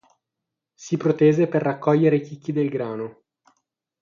[0.73, 3.21] Si protese per raccogliere i chicchi del grano.